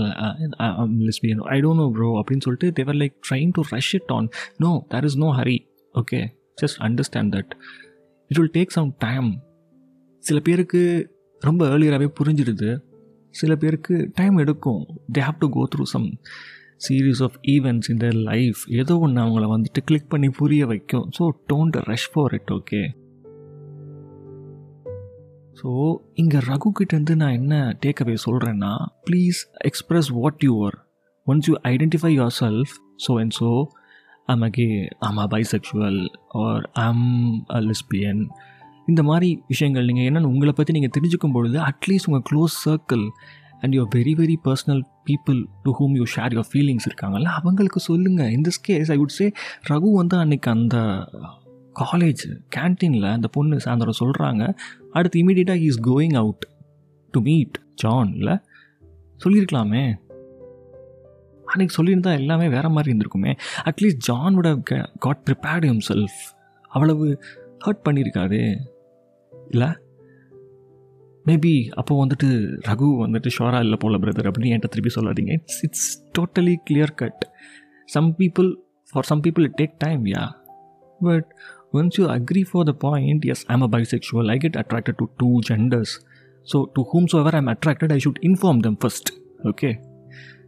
lesbian 1.08 1.42
I 1.56 1.60
don't 1.62 1.82
know 1.84 1.88
bro 1.98 2.10
அப்படின்னு 2.22 2.46
சொல்லிட்டு 2.48 2.70
they're 2.72 2.96
like 2.96 3.16
trying 3.30 3.52
to 3.52 3.64
rush 3.70 3.94
it 4.00 4.12
on 4.18 4.28
no 4.58 4.72
there 4.88 5.08
is 5.10 5.18
no 5.18 5.30
hurry 5.40 5.58
okay 5.96 6.20
just 6.62 6.80
understand 6.88 7.34
that 7.38 7.54
it 8.32 8.40
will 8.40 8.54
take 8.54 8.76
some 8.78 8.92
time 8.98 9.30
சில 10.24 10.40
பேருக்கு 10.40 10.82
ரொம்ப 11.42 11.62
ஏர்லியராகவே 11.68 12.08
புரிஞ்சிடுது. 12.20 12.72
சில 13.36 13.56
பேருக்கு 13.56 13.96
time 14.14 14.36
எடுக்கும். 14.38 14.82
They 15.14 15.22
have 15.28 15.38
to 15.38 15.48
go 15.50 15.62
through 15.76 15.84
some 15.94 16.08
series 16.86 17.22
of 17.24 17.38
events 17.54 17.90
in 17.90 17.98
their 17.98 18.18
life 18.30 18.62
ஏதோ 18.80 18.94
ஒன்று 18.98 19.22
அவங்கள 19.22 19.48
வந்துட்டு 19.54 19.82
கிளிக் 19.86 20.10
பண்ணி 20.10 20.30
புரிய 20.30 20.66
வைக்கும். 20.66 21.06
So 21.18 21.24
don't 21.54 21.78
rush 21.90 22.10
for 22.14 22.34
it 22.34 22.52
okay 22.58 22.82
so 25.62 25.72
இங்கே 26.16 26.40
ரகு 26.48 26.70
கிட்டேருந்து 26.72 27.16
நான் 27.16 27.32
என்ன 27.32 27.56
டேக் 27.82 28.02
அவே 28.02 28.16
சொல்கிறேன்னா 28.26 28.72
please 29.08 29.40
express 29.66 30.10
what 30.12 30.44
you 30.44 30.54
are 30.66 30.78
once 31.28 31.48
you 31.50 31.56
identify 31.72 32.12
yourself 32.40 32.74
so 33.06 33.14
and 33.20 33.36
so 33.40 33.50
I'm 34.28 34.42
a gay 34.42 34.68
am 35.00 35.18
a 35.18 35.28
bisexual 35.28 36.00
or 36.42 36.64
I'm 36.82 37.06
a 37.50 37.62
lesbian 37.62 38.24
இந்த 38.88 39.02
மாதிரி 39.04 39.30
விஷயங்கள் 39.48 39.86
நீங்கள் 39.86 40.08
என்னென்னு 40.08 40.32
உங்களை 40.32 40.54
பற்றி 40.54 40.74
நீங்கள் 40.74 40.96
தெரிஞ்சுக்கும் 40.98 41.32
பொழுது 41.32 41.58
அட்லீஸ்ட் 41.62 42.10
உங்கள் 42.10 42.26
close 42.32 42.56
circle 42.66 43.06
and 43.62 43.76
your 43.76 43.92
very 43.96 44.14
very 44.16 44.38
personal 44.44 44.82
people 45.06 45.40
to 45.64 45.72
whom 45.72 45.94
you 45.96 46.06
share 46.16 46.34
your 46.34 46.50
feelings 46.52 46.88
இருக்காங்கல்ல 46.90 47.32
அவங்களுக்கு 47.34 47.80
சொல்லுங்கள் 47.80 48.32
இந்த 48.32 48.52
case 48.62 48.92
I 48.92 48.98
would 48.98 49.16
say 49.18 49.28
Raghu 49.64 49.92
வந்து 49.92 50.18
அன்றைக்கி 50.18 50.50
அந்த 50.50 50.78
காலேஜ் 51.80 52.24
கேன்டீனில் 52.56 53.12
அந்த 53.12 53.28
பொண்ணு 53.28 53.58
சாயந்தரம் 53.66 54.00
சொல்கிறாங்க 54.00 54.44
அடுத்து 54.92 55.20
இமீடியட்டாக 55.20 55.62
is 55.62 55.82
going 55.82 56.16
out 56.16 56.48
to 57.12 57.22
meet 57.22 57.60
John 57.76 58.14
இல்லை 58.14 58.36
சொல்லியிருக்கலாமே. 59.24 59.84
அன்றைக்கி 61.52 61.74
சொல்லியிருந்தா 61.78 62.12
எல்லாமே 62.18 62.48
வேறு 62.48 62.70
மாதிரி 62.70 62.90
இருந்திருக்குமே. 62.92 63.32
அட்லீஸ்ட் 63.64 64.04
ஜானோட 64.08 64.50
காட் 65.00 65.22
ப்ரிப்பேர்ட் 65.26 65.66
ஹிம் 65.70 65.86
செல்ஃப் 65.88 66.20
அவ்வளவு 66.68 67.08
ஹர்ட் 67.66 67.86
பண்ணியிருக்காது 67.90 68.40
இல்லை? 69.50 69.68
மேபி 71.26 71.70
அப்போ 71.70 72.06
வந்துட்டு 72.06 72.28
ரகு 72.68 72.88
வந்துட்டு 73.04 73.30
ஷோரா 73.38 73.60
இல்லை 73.60 73.78
போல 73.80 73.98
பிரதர் 73.98 74.30
அப்படின்னு 74.30 74.52
என்கிட்ட 74.54 74.74
திருப்பி 74.76 74.92
சொல்லாதீங்க. 74.96 75.32
It's 75.32 75.64
it's 75.64 75.90
totally 76.20 76.56
clear 76.70 76.94
cut 76.96 77.32
some 77.86 78.16
people 78.18 78.50
for 78.92 79.04
some 79.04 79.22
people 79.22 79.42
it 79.42 79.58
take 79.62 79.76
time 79.78 80.06
yeah 80.06 80.24
but 81.00 81.28
once 81.74 81.98
you 82.00 82.06
agree 82.10 82.44
for 82.50 82.66
the 82.66 82.74
point 82.82 83.26
yes 83.26 83.44
I'm 83.48 83.62
a 83.62 83.70
bisexual 83.70 84.30
I 84.30 84.38
get 84.38 84.58
attracted 84.58 85.00
to 85.00 85.08
two 85.18 85.30
genders 85.50 85.94
so 86.48 86.60
to 86.76 86.84
whomsoever 87.20 87.36
I'm 87.36 87.50
attracted 87.50 87.94
I 87.94 88.00
should 88.00 88.22
inform 88.24 88.60
them 88.60 88.78
first 88.82 89.12
okay 89.44 89.72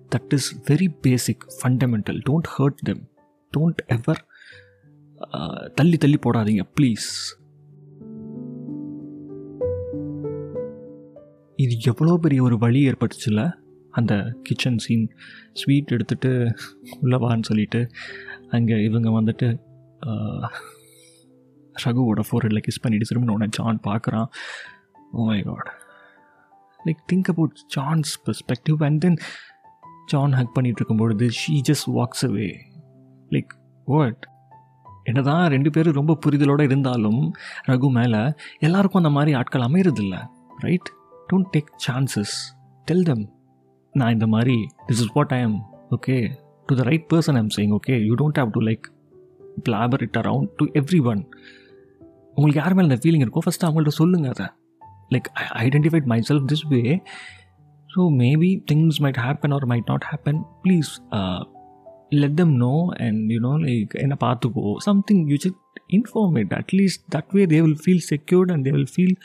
that 0.10 0.34
is 0.34 0.50
very 0.70 0.90
basic 1.02 1.44
fundamental 1.60 2.20
don't 2.30 2.50
hurt 2.56 2.82
them 2.84 3.04
don't 3.54 3.82
ever 3.90 4.22
தள்ளி 5.76 5.98
தள்ளி 5.98 6.20
போடாதீங்க 6.26 6.64
please 6.78 7.08
இது 11.60 11.74
எவ்வளோ 11.90 12.14
பெரிய 12.18 12.40
ஒரு 12.44 12.56
வழி 12.58 12.80
ஏற்பட்டுச்சுல? 12.90 13.42
அந்த 13.94 14.14
கிச்சன் 14.44 14.80
சீன் 14.80 15.04
ஸ்வீட் 15.54 15.94
எடுத்துகிட்டு 15.94 16.32
உள்ளவான்னு 17.02 17.48
சொல்லிட்டு 17.48 17.82
அங்கே 18.52 18.78
இவங்க 18.84 19.10
வந்துட்டு 19.10 19.48
uh, 20.02 20.48
ரகுவோட 21.86 22.22
ஃபோர்ஹெட்டில் 22.30 22.66
கிஸ் 22.68 22.82
பண்ணிட்டு 22.82 23.08
திரும்ப 23.08 23.34
உடனே 23.34 23.50
ஜான் 23.52 23.80
பார்க்குறான். 23.88 24.28
ஓ 25.12 25.26
my 25.26 25.42
God 25.42 25.70
like 26.80 27.02
think 27.12 27.30
about 27.30 27.58
John's 27.68 28.12
perspective 28.26 28.84
and 28.84 29.02
then 29.02 29.18
John 30.06 30.34
hug 30.34 30.54
பண்ணிட்டு 30.54 30.80
இருக்கும்பொழுது 30.80 31.28
she 31.40 31.54
just 31.70 31.90
walks 32.00 32.26
away 32.26 32.50
like 33.32 33.54
what 33.86 34.24
என்னதான் 35.04 35.48
ரெண்டு 35.48 35.70
பேரும் 35.70 35.94
ரொம்ப 35.94 36.18
புரிதலோடு 36.26 36.62
இருந்தாலும் 36.62 37.22
ரகு 37.66 37.90
மேலே 37.90 38.22
எல்லாருக்கும் 38.60 39.02
அந்த 39.02 39.10
மாதிரி 39.10 39.34
ஆட்கள் 39.34 39.62
அமையிறதில்ல 39.62 40.18
right 40.58 40.90
don't 41.30 41.50
take 41.56 41.72
chances 41.88 42.36
tell 42.86 43.04
them 43.04 43.26
நான் 43.94 44.12
இந்த 44.12 44.28
மாதிரி 44.28 44.58
this 44.88 45.02
is 45.06 45.12
what 45.14 45.34
I 45.34 45.40
am 45.40 45.58
okay 45.90 46.18
to 46.66 46.76
the 46.76 46.84
right 46.84 47.08
person 47.14 47.36
I'm 47.36 47.52
saying 47.58 47.74
okay 47.80 47.96
you 48.08 48.14
don't 48.14 48.40
have 48.42 48.50
to 48.50 48.62
like 48.62 48.86
blabber 49.64 50.02
it 50.02 50.20
around 50.22 50.52
to 50.56 50.66
everyone 51.12 51.22
உங்களுக்கு 52.36 52.62
யார் 52.62 52.74
மேலே 52.74 52.88
அந்த 52.90 53.00
ஃபீலிங் 53.04 53.24
இருக்கோ 53.26 53.42
ஃபஸ்ட்டு 53.46 53.68
அவங்கள்ட்ட 53.68 53.88
சொல்லுங்கள் 53.88 54.32
அதை. 54.32 54.48
Like 55.14 55.28
I 55.34 55.68
identified 55.68 56.06
myself 56.30 56.48
this 56.52 56.66
way 56.68 57.02
so 57.96 58.04
maybe 58.22 58.64
things 58.72 59.00
might 59.00 59.20
happen 59.26 59.54
or 59.54 59.68
might 59.68 59.86
not 59.86 60.06
happen 60.12 60.42
please 60.64 60.92
let 62.10 62.36
them 62.36 62.56
know 62.56 62.74
and 63.06 63.32
you know 63.32 63.54
like 63.66 63.94
என்னை 63.94 64.04
என்ன 64.06 64.18
பார்த்துக்கோ. 64.26 64.78
Something 64.78 65.28
you 65.28 65.36
just 65.36 65.60
inform 65.88 66.38
it 66.38 66.54
at least 66.54 67.04
that 67.16 67.32
way 67.32 67.46
they 67.46 67.62
will 67.62 67.80
feel 67.86 68.04
secured 68.10 68.52
and 68.52 68.66
they 68.68 68.72
will 68.72 68.92
feel 68.96 69.16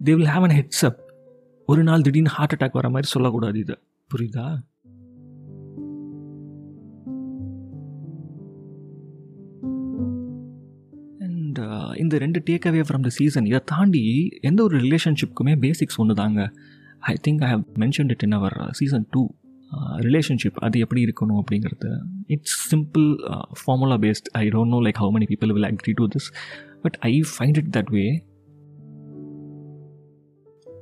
they 0.00 0.14
will 0.16 0.26
will 0.26 0.48
அன் 0.50 0.70
an 0.84 0.94
ஒரு 1.64 1.82
நாள் 1.82 2.00
திடீர்னு 2.00 2.30
heart 2.30 2.54
attack 2.56 2.72
வர 2.72 2.88
மாதிரி 2.88 3.08
சொல்லக்கூடாது 3.08 3.58
இது. 3.58 3.78
புரியுதா? 4.10 4.44
இந்த 11.96 12.18
ரெண்டு 12.18 12.38
take 12.48 12.66
away 12.70 12.82
from 12.88 13.04
the 13.06 13.10
season 13.18 13.46
இதை 13.50 13.60
தாண்டி 13.64 14.02
எந்த 14.40 14.60
ஒரு 14.62 14.76
ரிலேஷன்ஷிப்க்குமே 14.78 15.54
பேசிக்ஸ் 15.64 15.98
ஒன்று 16.02 16.14
தாங்க 16.14 16.42
I 17.12 17.14
think 17.26 17.42
I 17.46 17.50
have 17.54 17.64
mentioned 17.78 18.14
it 18.14 18.24
in 18.26 18.36
our 18.38 18.56
season 18.70 19.06
two 19.10 19.22
relationship 20.06 20.58
அது 20.66 20.78
எப்படி 20.78 21.00
இருக்கணும் 21.06 21.40
அப்படிங்கிறது 21.42 21.90
it's 22.26 22.56
simple 22.74 23.08
formula 23.64 23.98
based 24.06 24.30
I 24.42 24.44
don't 24.48 24.74
know 24.76 24.80
like 24.86 25.00
how 25.02 25.12
many 25.16 25.28
people 25.32 25.52
will 25.58 25.68
agree 25.72 25.94
to 26.00 26.06
this 26.16 26.30
but 26.82 26.98
I 27.10 27.12
find 27.34 27.60
it 27.62 27.70
that 27.78 27.92
way 27.98 28.06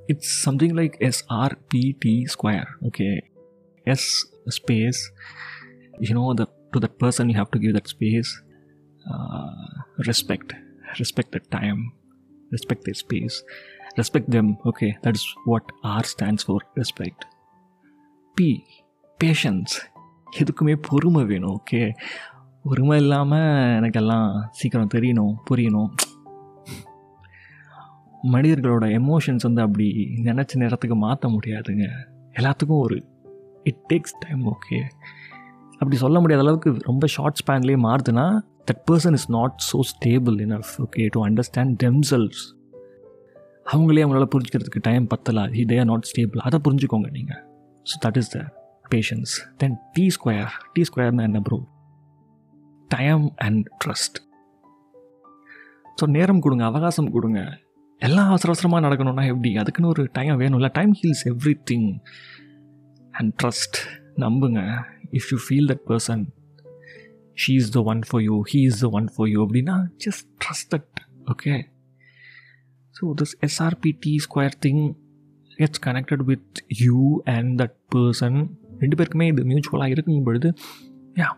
it's 0.09 0.29
something 0.43 0.75
like 0.75 0.99
SRPT 1.01 2.29
square. 2.29 2.69
Okay, 2.87 3.23
S 3.87 4.27
space. 4.49 5.11
You 5.99 6.15
know 6.15 6.35
the 6.35 6.47
to 6.73 6.81
that 6.81 6.99
person 6.99 7.31
you 7.31 7.37
have 7.37 7.51
to 7.51 7.59
give 7.59 7.75
that 7.75 7.89
space. 7.89 8.31
Uh, 9.05 9.83
respect, 10.97 11.31
the 11.33 11.43
time, 11.51 11.81
respect 12.51 12.85
their 12.85 12.95
space, 12.97 13.37
respect 13.97 14.31
them. 14.31 14.49
Okay, 14.67 14.91
that 15.03 15.15
is 15.15 15.25
what 15.45 15.65
R 15.97 16.05
stands 16.05 16.43
for. 16.43 16.59
Respect. 16.77 17.21
P 18.37 18.49
patience. 19.21 19.75
எதுக்குமே 20.41 20.75
பொறுமை 20.89 21.23
வேணும் 21.25 21.53
okay 21.57 21.81
பொறுமை 22.65 22.97
இல்லாமல் 23.03 23.75
எனக்கெல்லாம் 23.77 24.27
சீக்கிரம் 24.59 24.91
தெரியணும் 24.95 25.35
புரியணும் 25.49 25.91
மனிதர்களோட 28.35 28.85
எமோஷன்ஸ் 29.01 29.47
வந்து 29.47 29.63
அப்படி 29.63 29.87
நினச்ச 30.29 30.59
நேரத்துக்கு 30.63 30.97
மாற்ற 30.97 31.29
முடியாதுங்க 31.29 31.87
எல்லாத்துக்கும் 32.41 32.83
ஒரு 32.87 32.97
இட் 33.71 33.83
டேக்ஸ் 33.93 34.17
டைம் 34.25 34.43
ஓகே 34.55 34.79
அப்படி 35.79 35.97
சொல்ல 36.05 36.21
முடியாத 36.21 36.45
அளவுக்கு 36.45 36.71
ரொம்ப 36.91 37.07
ஷார்ட் 37.07 37.41
ஸ்பேன்லேயே 37.43 37.81
மாறுதுன்னா 37.87 38.27
that 38.69 38.83
person 38.91 39.13
is 39.13 39.31
not 39.31 39.57
so 39.71 39.81
stable 39.93 40.37
enough 40.47 40.73
okay 40.85 41.07
to 41.17 41.21
understand 41.27 41.75
themselves 41.85 42.43
அவங்களே 43.73 44.03
அவங்களால 44.05 44.29
புரிஞ்சுக்கிறதுக்கு 44.35 44.83
டைம் 44.89 45.07
பத்தலா. 45.15 45.45
தே 45.71 45.79
ஆர் 45.79 45.91
நாட் 45.93 46.09
ஸ்டேபிள் 46.11 46.45
அதை 46.49 46.61
புரிஞ்சுக்கோங்க 46.69 47.11
நீங்கள் 47.11 47.43
so 47.87 47.97
that 48.07 48.17
is 48.17 48.31
the 48.37 48.41
patience 48.95 49.33
then 49.57 49.77
T 49.93 50.09
square 50.09 50.53
T 50.73 50.83
ஸ்கொயர்னா 50.83 51.23
என்ன 51.23 51.41
bro 51.41 51.59
time 52.89 53.25
and 53.37 53.63
trust 53.85 54.19
so 56.01 56.07
நேரம் 56.07 56.41
கொடுங்க 56.41 56.65
அவகாசம் 56.65 57.11
கொடுங்க. 57.11 57.41
எல்லாம் 57.99 58.29
அவசர 58.29 58.49
அவசரமாக 58.51 58.83
நடக்கணும்னா 58.87 59.25
எப்படி? 59.27 59.57
அதுக்குன்னு 59.57 59.89
ஒரு 59.89 60.03
டைம் 60.13 60.41
வேணும்ல. 60.41 60.69
Time 60.73 60.93
heals 61.03 61.23
everything 61.71 61.87
and 63.13 63.31
trust 63.43 63.79
நம்புங்க. 64.17 64.61
If 65.11 65.29
you 65.31 65.39
feel 65.47 65.69
that 65.71 65.85
person 65.91 66.23
she 67.37 67.55
is 67.63 67.71
the 67.71 67.83
one 67.87 68.03
for 68.09 68.23
you 68.23 68.37
he 68.51 68.61
is 68.67 68.81
the 68.81 68.89
one 68.93 69.09
for 69.15 69.29
you 69.29 69.39
அப்படின்னா 69.47 69.77
just 70.05 70.27
trust 70.45 70.69
that 70.75 71.01
okay 71.27 71.55
so 72.95 73.07
this 73.21 73.35
SRPT 73.41 74.15
square 74.27 74.57
thing 74.67 74.83
gets 75.59 75.83
connected 75.87 76.25
with 76.25 76.57
you 76.81 76.99
and 77.35 77.53
that 77.63 77.77
person 77.95 78.39
ரெண்டு 78.79 78.97
பேருக்குமே 78.97 79.27
இது 79.29 79.45
மியூச்சுவலாக 79.45 79.91
இருக்கும் 79.91 80.25
பொழுது. 80.25 80.49
Yeah 81.17 81.29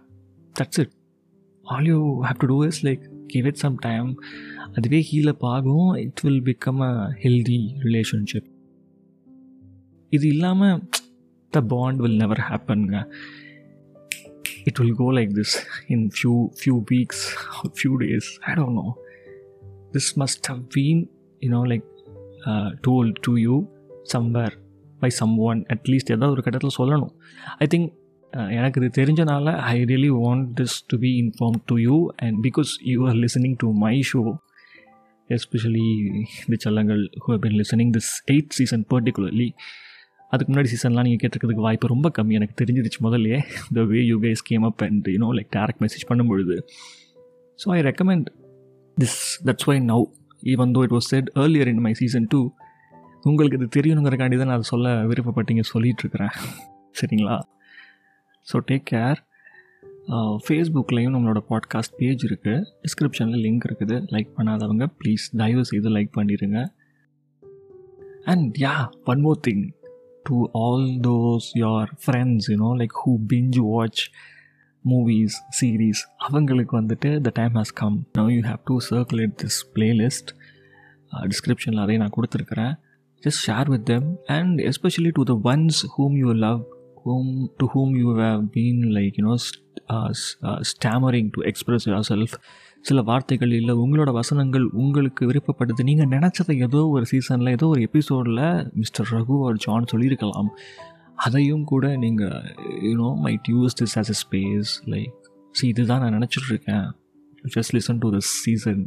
that's 0.57 0.81
it 0.81 0.95
all 1.67 1.87
you 1.87 1.99
have 2.23 2.39
to 2.39 2.47
do 2.47 2.59
is 2.65 2.81
like 2.85 3.03
give 3.27 3.47
it 3.47 3.61
some 3.63 3.77
time 3.81 4.09
அதுவே 4.73 5.01
heal up 5.11 5.45
ஆகும் 5.49 5.89
it 6.05 6.23
will 6.25 6.43
become 6.43 6.81
a 6.83 6.93
healthy 7.23 7.59
relationship 7.85 8.49
இது 10.13 10.27
இல்லாமல் 10.29 10.79
த 11.53 11.61
பாண்ட் 11.69 12.01
வில் 12.01 12.17
நெவர் 12.17 12.43
ஹேப்பனுங்க 12.49 12.99
it 14.65 14.79
will 14.79 14.95
go 14.95 15.13
like 15.13 15.31
this 15.31 15.57
in 15.87 16.09
few 16.09 16.49
few 16.61 16.83
weeks 16.91 17.37
few 17.63 17.93
days 18.01 18.39
I 18.41 18.55
don't 18.55 18.79
know 18.83 18.97
this 19.93 20.19
must 20.19 20.47
have 20.47 20.63
been 20.75 21.09
you know 21.41 21.63
like 21.65 21.87
told 22.81 23.13
to 23.21 23.37
you 23.37 23.71
somewhere 24.13 24.53
by 25.01 25.11
someone 25.39 25.63
at least 25.63 26.11
ஏதாவது 26.11 26.31
ஒரு 26.31 26.43
கட்டத்தில் 26.43 26.77
சொல்லணும். 26.79 27.13
I 27.59 27.67
think 27.71 27.93
எனக்கு 28.33 28.81
இது 28.81 29.05
தெரிஞ்சனால 29.05 29.57
I 29.57 29.85
really 29.85 30.11
want 30.23 30.61
this 30.61 30.87
to 30.87 30.99
be 30.99 31.23
inform 31.23 31.59
to 31.67 31.77
you 31.77 32.09
and 32.17 32.47
because 32.47 32.69
you 32.85 33.09
are 33.09 33.15
listening 33.15 33.55
to 33.59 33.73
my 33.73 34.03
show 34.13 34.39
especially 35.29 35.87
இந்த 36.47 36.57
செல்லங்கள் 36.57 37.11
who 37.27 37.39
been 37.39 37.53
listening 37.53 37.93
this 37.93 38.11
eight 38.27 38.49
season 38.49 38.85
particularly 38.95 39.55
அதுக்கு 40.33 40.51
முன்னாடி 40.53 40.71
சீசன்லாம் 40.73 41.07
நீங்கள் 41.07 41.21
கேட்டிருக்கிறதுக்கு 41.23 41.67
வாய்ப்பு 41.67 41.93
ரொம்ப 41.93 42.09
கம்மி. 42.17 42.33
எனக்கு 42.39 42.55
தெரிஞ்சிருச்சு 42.61 43.01
முதல்லே 43.07 43.39
the 43.77 43.85
way 43.93 44.01
you 44.11 44.17
guys 44.25 44.43
came 44.51 44.63
up 44.63 44.83
and 44.87 45.07
you know 45.15 45.29
like 45.39 45.51
direct 45.57 45.83
message 45.85 46.05
பண்ணும்பொழுது. 46.11 46.57
So 47.59 47.69
I 47.77 47.79
recommend 47.91 48.27
this 48.97 49.19
that's 49.49 49.69
why 49.71 49.81
now 49.93 50.05
even 50.55 50.73
though 50.77 50.83
it 50.87 50.95
was 50.97 51.09
said 51.13 51.31
earlier 51.45 51.71
in 51.73 51.81
my 51.87 51.93
season 51.93 52.27
two 52.35 52.41
உங்களுக்கு 53.23 53.57
இது 53.59 53.69
தெரியணுங்கிறக்காண்டி 53.77 54.37
தான் 54.37 54.53
நான் 54.53 54.69
சொல்ல 54.73 54.89
விருப்பப்பட்டீங்க 55.13 55.63
சொல்லிகிட்ருக்கிறேன் 55.73 56.35
சரிங்களா? 57.01 57.39
ஸோ 58.51 58.59
டேக் 58.69 58.87
கேர் 58.93 59.19
ஃபேஸ்புக்லேயும் 60.45 61.15
நம்மளோட 61.15 61.41
பாட்காஸ்ட் 61.49 61.97
பேஜ் 61.97 62.23
இருக்குது 62.29 62.63
டிஸ்கிரிப்ஷனில் 62.85 63.43
லிங்க் 63.47 63.67
இருக்குது. 63.69 63.97
லைக் 64.15 64.31
பண்ணாதவங்க 64.37 64.87
ப்ளீஸ் 65.01 65.25
தயவு 65.37 65.65
செய்து 65.65 65.89
லைக் 65.97 66.13
பண்ணிடுங்க 66.19 66.61
and 68.25 68.57
yeah 68.67 68.77
one 69.05 69.21
more 69.21 69.41
thing 69.49 69.65
to 70.29 70.37
all 70.63 70.87
those 71.09 71.47
friends, 71.59 71.95
friends 72.05 72.49
know, 72.61 72.73
like 72.81 72.95
who 73.03 73.13
binge 73.33 73.61
watch 73.71 74.03
movies 74.85 75.37
series 75.59 76.01
அவங்களுக்கு 76.27 76.75
வந்துட்டு 76.81 77.11
the 77.21 77.31
time 77.35 77.55
has 77.55 77.73
come 77.75 77.97
no 78.19 78.25
you 78.35 78.43
have 78.51 78.61
to 78.65 78.75
circulate 78.91 79.35
this 79.43 79.59
playlist 79.75 80.31
டிஸ்கிரிப்ஷனில் 81.33 81.83
அதையும் 81.85 82.03
நான் 82.05 82.17
கொடுத்துருக்குறேன். 82.17 82.75
Just 83.23 83.43
share 83.47 83.69
with 83.69 83.85
them 83.85 84.09
and 84.37 84.59
especially 84.71 85.11
to 85.19 85.23
the 85.23 85.35
ones 85.45 85.81
whom 85.97 86.17
you 86.23 86.33
love 86.47 86.61
whom 87.07 87.31
to 87.57 87.67
whom 87.75 87.93
you 87.99 88.09
have 88.21 88.43
been 88.57 88.81
like 88.97 89.19
you know 89.21 89.37
stammering 90.73 91.31
to 91.37 91.43
express 91.51 91.87
yourself 92.09 92.35
சில 92.89 93.01
வார்த்தைகள் 93.09 93.53
இல்லை 93.59 93.75
உங்களோட 93.85 94.11
வசனங்கள் 94.19 94.67
உங்களுக்கு 94.83 95.23
விருப்பப்படுது. 95.31 95.83
நீங்கள் 95.89 96.13
நினச்சதை 96.15 96.55
ஏதோ 96.67 96.81
ஒரு 96.95 97.05
சீசனில் 97.11 97.55
ஏதோ 97.57 97.67
ஒரு 97.75 97.81
எபிசோடில் 97.89 98.45
மிஸ்டர் 98.81 99.11
ரகு 99.15 99.37
ஆர் 99.47 99.59
ஜான் 99.65 99.91
சொல்லியிருக்கலாம். 99.93 100.51
அதையும் 101.27 101.65
கூட 101.73 101.85
நீங்கள் 102.05 102.37
you know 102.89 103.11
might 103.25 103.49
use 103.55 103.77
this 103.81 103.97
as 104.01 104.13
a 104.15 104.17
space 104.23 104.73
like 104.95 105.15
see 105.59 105.67
இதுதான் 105.73 106.03
நான் 106.05 106.17
நினச்சிட்ருக்கேன். 106.19 106.87
Just 107.55 107.75
listen 107.77 108.01
to 108.05 108.09
this 108.17 108.31
season 108.45 108.83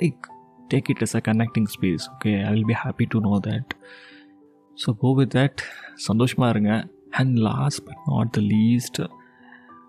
like 0.00 0.28
take 0.72 0.88
it 0.92 1.02
as 1.06 1.16
a 1.18 1.22
connecting 1.30 1.68
space 1.74 2.04
okay 2.14 2.32
I 2.48 2.50
will 2.54 2.68
be 2.72 2.76
happy 2.84 3.06
to 3.14 3.20
know 3.28 3.34
that 3.48 3.72
so 4.78 4.92
go 5.04 5.12
with 5.20 5.32
that 5.38 5.62
சந்தோஷமாக 6.08 6.52
இருங்க. 6.54 6.72
And 7.20 7.34
last 7.48 7.82
but 7.88 8.02
not 8.12 8.32
the 8.38 8.42
least 8.54 9.00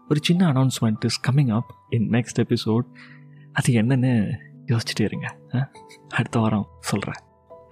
ஒரு 0.10 0.20
சின்ன 0.30 0.42
announcement 0.54 1.06
is 1.10 1.20
coming 1.28 1.52
up 1.60 1.70
in 1.98 2.08
next 2.16 2.42
episode 2.46 2.88
அது 3.56 3.74
என்னன்னு 3.74 4.34
யோசிச்சுட்டே 4.66 5.02
இருங்க. 5.02 5.28
அடுத்த 6.10 6.40
வாரம் 6.40 6.68
சொல்கிறேன் 6.80 7.24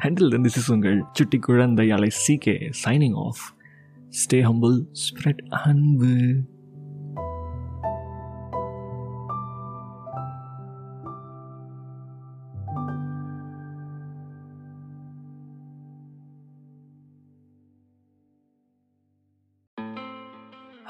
ஹேண்டில் 0.03 0.37
திஸ் 0.37 0.45
இஸ் 0.45 0.71
உங்கள் 0.71 1.03
சுட்டி 1.13 1.37
குழந்தை 1.39 1.91
அலை 1.91 2.09
CK 2.27 2.71
signing 2.85 3.15
off 3.15 3.41
stay 4.09 4.35
humble 4.35 4.85
spread 5.03 5.41
அன்பு 5.49 6.15